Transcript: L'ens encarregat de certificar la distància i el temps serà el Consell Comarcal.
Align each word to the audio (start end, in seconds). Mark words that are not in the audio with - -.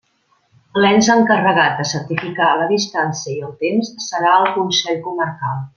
L'ens 0.83 1.09
encarregat 1.15 1.77
de 1.81 1.85
certificar 1.91 2.49
la 2.63 2.67
distància 2.73 3.35
i 3.37 3.47
el 3.51 3.55
temps 3.63 3.95
serà 4.09 4.37
el 4.41 4.53
Consell 4.59 5.03
Comarcal. 5.09 5.67